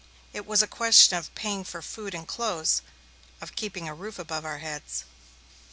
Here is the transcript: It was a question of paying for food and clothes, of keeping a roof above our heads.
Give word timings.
It 0.33 0.47
was 0.47 0.63
a 0.63 0.67
question 0.67 1.15
of 1.15 1.35
paying 1.35 1.63
for 1.63 1.83
food 1.83 2.15
and 2.15 2.27
clothes, 2.27 2.81
of 3.39 3.55
keeping 3.55 3.87
a 3.87 3.93
roof 3.93 4.17
above 4.17 4.45
our 4.45 4.57
heads. 4.57 5.03